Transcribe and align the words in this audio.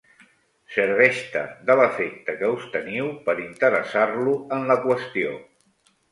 Serveix-te 0.75 1.41
de 1.67 1.75
l'afecte 1.79 2.33
que 2.39 2.49
us 2.53 2.65
teniu 2.75 3.09
per 3.27 3.35
interessar-lo 3.43 4.33
en 4.57 4.65
la 4.71 4.79
qüestió. 4.87 5.35